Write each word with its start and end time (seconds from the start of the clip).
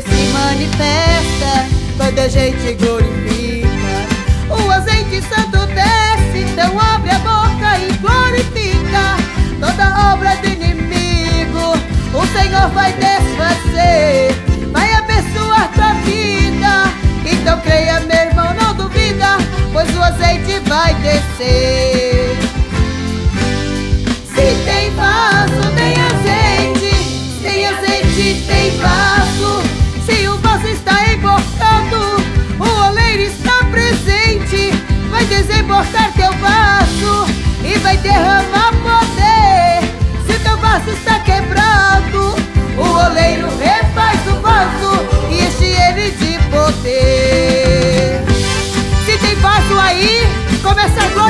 se 0.00 0.32
manifesta. 0.32 1.66
quando 1.96 2.18
a 2.20 2.28
gente 2.28 2.74
gosta. 2.74 2.97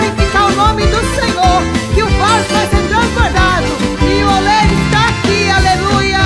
glorificar 0.08 0.46
o 0.46 0.56
nome 0.56 0.86
do 0.86 1.00
Senhor, 1.14 1.62
que 1.94 2.02
o 2.02 2.08
vaso 2.08 2.48
vai 2.50 2.66
ser 2.68 2.88
transbordado 2.88 3.66
e 4.02 4.22
o 4.22 4.36
oleiro 4.36 4.74
está 4.84 5.08
aqui, 5.08 5.50
aleluia! 5.50 6.18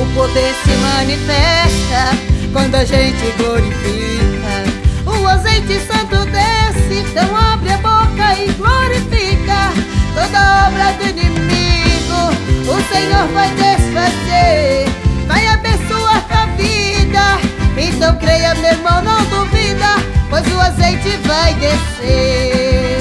O 0.00 0.14
poder 0.14 0.54
se 0.64 0.70
manifesta 0.76 2.16
quando 2.52 2.74
a 2.74 2.84
gente 2.84 3.34
glorifica 3.38 4.41
irmão, 18.72 19.02
não 19.02 19.24
duvida, 19.26 19.96
pois 20.30 20.46
o 20.52 20.60
azeite 20.60 21.16
vai 21.26 21.54
descer. 21.54 22.98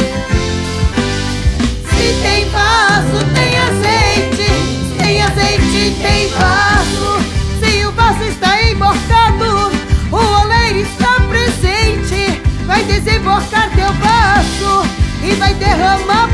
Se 1.89 2.21
tem 2.21 2.49
vaso, 2.49 3.25
tem 3.33 3.57
azeite. 3.57 4.47
Se 4.87 5.03
tem 5.03 5.21
azeite, 5.21 5.95
tem 6.01 6.27
vaso. 6.29 7.23
Se 7.59 7.85
o 7.85 7.91
vaso 7.91 8.23
está 8.23 8.61
emborcado, 8.63 9.71
o 10.11 10.41
oleiro 10.41 10.79
está 10.79 11.15
presente. 11.29 12.41
Vai 12.65 12.83
desemborcar 12.83 13.69
teu 13.71 13.91
vaso 13.93 14.89
e 15.23 15.33
vai 15.35 15.53
derramar 15.53 16.27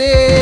Este. 0.00 0.39